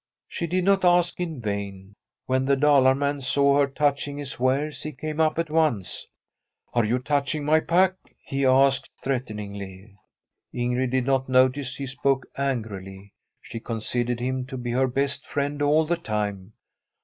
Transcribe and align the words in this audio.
She 0.27 0.47
did 0.47 0.63
not 0.63 0.83
ask 0.83 1.19
in 1.19 1.39
vain. 1.41 1.93
When 2.25 2.45
the 2.45 2.55
Dalar 2.57 2.95
man 2.97 3.21
saw 3.21 3.59
her 3.59 3.67
touching 3.67 4.17
his 4.17 4.39
wares 4.39 4.81
he 4.81 4.93
came 4.93 5.19
up 5.19 5.37
at 5.37 5.51
once.' 5.51 6.07
Are 6.73 6.83
you 6.83 6.97
touching 6.97 7.45
my 7.45 7.59
pack?' 7.59 7.93
he 8.25 8.43
asked 8.43 8.89
threat 9.03 9.27
eningly. 9.27 9.93
Ingrid 10.55 10.89
did 10.89 11.05
not 11.05 11.29
notice 11.29 11.73
that 11.75 11.83
he 11.83 11.85
spoke 11.85 12.25
angrily; 12.35 13.13
she 13.43 13.59
considered 13.59 14.19
him 14.19 14.47
to 14.47 14.57
be 14.57 14.71
her 14.71 14.87
best 14.87 15.27
friend 15.27 15.61
all 15.61 15.85
the 15.85 15.97
time. 15.97 16.53